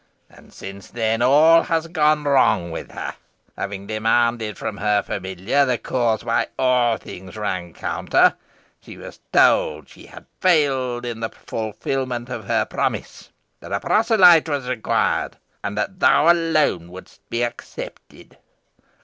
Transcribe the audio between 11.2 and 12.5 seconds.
fulfilment of